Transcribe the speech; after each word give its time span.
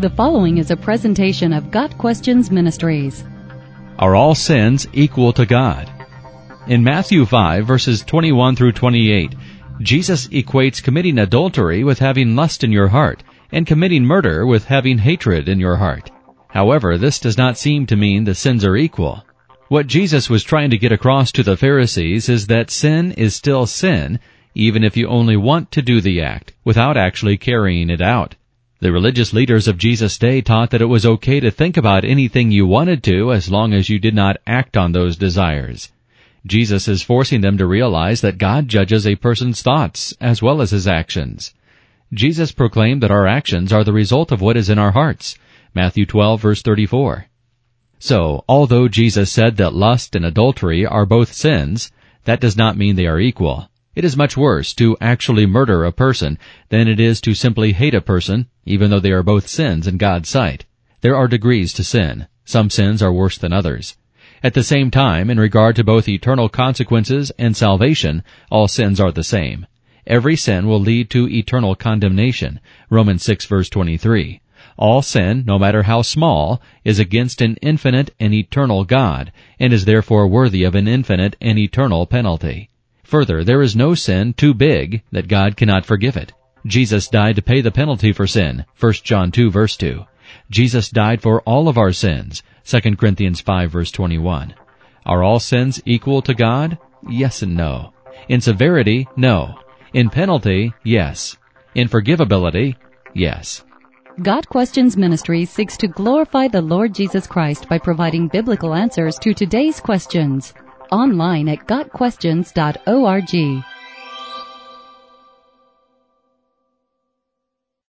The 0.00 0.08
following 0.08 0.56
is 0.56 0.70
a 0.70 0.78
presentation 0.78 1.52
of 1.52 1.70
Got 1.70 1.98
Questions 1.98 2.50
Ministries. 2.50 3.22
Are 3.98 4.16
all 4.16 4.34
sins 4.34 4.88
equal 4.94 5.34
to 5.34 5.44
God? 5.44 5.90
In 6.66 6.82
Matthew 6.82 7.26
5 7.26 7.66
verses 7.66 8.02
21 8.04 8.56
through 8.56 8.72
28, 8.72 9.34
Jesus 9.82 10.26
equates 10.28 10.82
committing 10.82 11.18
adultery 11.18 11.84
with 11.84 11.98
having 11.98 12.34
lust 12.34 12.64
in 12.64 12.72
your 12.72 12.88
heart, 12.88 13.22
and 13.52 13.66
committing 13.66 14.06
murder 14.06 14.46
with 14.46 14.64
having 14.64 14.96
hatred 14.96 15.50
in 15.50 15.60
your 15.60 15.76
heart. 15.76 16.10
However, 16.48 16.96
this 16.96 17.18
does 17.18 17.36
not 17.36 17.58
seem 17.58 17.84
to 17.84 17.94
mean 17.94 18.24
the 18.24 18.34
sins 18.34 18.64
are 18.64 18.78
equal. 18.78 19.22
What 19.68 19.86
Jesus 19.86 20.30
was 20.30 20.42
trying 20.42 20.70
to 20.70 20.78
get 20.78 20.92
across 20.92 21.30
to 21.32 21.42
the 21.42 21.58
Pharisees 21.58 22.30
is 22.30 22.46
that 22.46 22.70
sin 22.70 23.12
is 23.18 23.36
still 23.36 23.66
sin, 23.66 24.18
even 24.54 24.82
if 24.82 24.96
you 24.96 25.08
only 25.08 25.36
want 25.36 25.70
to 25.72 25.82
do 25.82 26.00
the 26.00 26.22
act, 26.22 26.54
without 26.64 26.96
actually 26.96 27.36
carrying 27.36 27.90
it 27.90 28.00
out. 28.00 28.36
The 28.82 28.92
religious 28.92 29.34
leaders 29.34 29.68
of 29.68 29.76
Jesus' 29.76 30.16
day 30.16 30.40
taught 30.40 30.70
that 30.70 30.80
it 30.80 30.86
was 30.86 31.04
okay 31.04 31.38
to 31.38 31.50
think 31.50 31.76
about 31.76 32.02
anything 32.02 32.50
you 32.50 32.66
wanted 32.66 33.02
to 33.02 33.30
as 33.30 33.50
long 33.50 33.74
as 33.74 33.90
you 33.90 33.98
did 33.98 34.14
not 34.14 34.38
act 34.46 34.74
on 34.74 34.92
those 34.92 35.18
desires. 35.18 35.92
Jesus 36.46 36.88
is 36.88 37.02
forcing 37.02 37.42
them 37.42 37.58
to 37.58 37.66
realize 37.66 38.22
that 38.22 38.38
God 38.38 38.68
judges 38.68 39.06
a 39.06 39.16
person's 39.16 39.60
thoughts 39.60 40.14
as 40.18 40.40
well 40.40 40.62
as 40.62 40.70
his 40.70 40.88
actions. 40.88 41.52
Jesus 42.14 42.52
proclaimed 42.52 43.02
that 43.02 43.10
our 43.10 43.26
actions 43.26 43.70
are 43.70 43.84
the 43.84 43.92
result 43.92 44.32
of 44.32 44.40
what 44.40 44.56
is 44.56 44.70
in 44.70 44.78
our 44.78 44.92
hearts. 44.92 45.36
Matthew 45.74 46.06
12 46.06 46.40
verse 46.40 46.62
34. 46.62 47.26
So, 47.98 48.46
although 48.48 48.88
Jesus 48.88 49.30
said 49.30 49.58
that 49.58 49.74
lust 49.74 50.16
and 50.16 50.24
adultery 50.24 50.86
are 50.86 51.04
both 51.04 51.34
sins, 51.34 51.92
that 52.24 52.40
does 52.40 52.56
not 52.56 52.78
mean 52.78 52.96
they 52.96 53.06
are 53.06 53.20
equal. 53.20 53.68
It 53.94 54.04
is 54.04 54.16
much 54.16 54.36
worse 54.36 54.72
to 54.74 54.96
actually 55.00 55.46
murder 55.46 55.84
a 55.84 55.92
person 55.92 56.38
than 56.70 56.88
it 56.88 56.98
is 56.98 57.20
to 57.22 57.34
simply 57.34 57.72
hate 57.72 57.92
a 57.92 58.00
person, 58.00 58.46
even 58.70 58.90
though 58.90 59.00
they 59.00 59.10
are 59.10 59.22
both 59.22 59.48
sins 59.48 59.86
in 59.86 59.98
God's 59.98 60.28
sight. 60.28 60.64
There 61.00 61.16
are 61.16 61.28
degrees 61.28 61.72
to 61.74 61.84
sin. 61.84 62.28
Some 62.44 62.70
sins 62.70 63.02
are 63.02 63.12
worse 63.12 63.36
than 63.36 63.52
others. 63.52 63.96
At 64.42 64.54
the 64.54 64.62
same 64.62 64.90
time, 64.90 65.28
in 65.28 65.38
regard 65.38 65.76
to 65.76 65.84
both 65.84 66.08
eternal 66.08 66.48
consequences 66.48 67.30
and 67.38 67.56
salvation, 67.56 68.22
all 68.50 68.68
sins 68.68 68.98
are 68.98 69.12
the 69.12 69.24
same. 69.24 69.66
Every 70.06 70.36
sin 70.36 70.66
will 70.66 70.80
lead 70.80 71.10
to 71.10 71.28
eternal 71.28 71.74
condemnation. 71.74 72.60
Romans 72.88 73.22
6 73.22 73.44
verse 73.46 73.68
23. 73.68 74.40
All 74.78 75.02
sin, 75.02 75.44
no 75.46 75.58
matter 75.58 75.82
how 75.82 76.00
small, 76.00 76.62
is 76.84 76.98
against 76.98 77.42
an 77.42 77.56
infinite 77.60 78.14
and 78.18 78.32
eternal 78.32 78.84
God, 78.84 79.30
and 79.58 79.72
is 79.72 79.84
therefore 79.84 80.26
worthy 80.26 80.64
of 80.64 80.74
an 80.74 80.88
infinite 80.88 81.36
and 81.40 81.58
eternal 81.58 82.06
penalty. 82.06 82.70
Further, 83.04 83.44
there 83.44 83.60
is 83.60 83.76
no 83.76 83.94
sin 83.94 84.32
too 84.32 84.54
big 84.54 85.02
that 85.12 85.28
God 85.28 85.56
cannot 85.56 85.84
forgive 85.84 86.16
it. 86.16 86.32
Jesus 86.66 87.08
died 87.08 87.36
to 87.36 87.42
pay 87.42 87.60
the 87.60 87.70
penalty 87.70 88.12
for 88.12 88.26
sin, 88.26 88.64
1 88.78 88.92
John 89.04 89.30
2 89.30 89.50
verse 89.50 89.76
2. 89.76 90.04
Jesus 90.50 90.90
died 90.90 91.22
for 91.22 91.40
all 91.42 91.68
of 91.68 91.78
our 91.78 91.92
sins, 91.92 92.42
2 92.64 92.96
Corinthians 92.96 93.40
5 93.40 93.70
verse 93.70 93.90
21. 93.90 94.54
Are 95.06 95.22
all 95.22 95.40
sins 95.40 95.80
equal 95.86 96.22
to 96.22 96.34
God? 96.34 96.78
Yes 97.08 97.42
and 97.42 97.56
no. 97.56 97.92
In 98.28 98.40
severity, 98.40 99.08
no. 99.16 99.58
In 99.94 100.10
penalty, 100.10 100.72
yes. 100.84 101.36
In 101.74 101.88
forgivability, 101.88 102.76
yes. 103.14 103.64
Got 104.22 104.48
Questions 104.48 104.96
Ministry 104.96 105.46
seeks 105.46 105.76
to 105.78 105.88
glorify 105.88 106.48
the 106.48 106.60
Lord 106.60 106.94
Jesus 106.94 107.26
Christ 107.26 107.68
by 107.68 107.78
providing 107.78 108.28
biblical 108.28 108.74
answers 108.74 109.18
to 109.20 109.32
today's 109.32 109.80
questions. 109.80 110.52
Online 110.92 111.48
at 111.48 111.66
GotQuestions.org. 111.66 113.64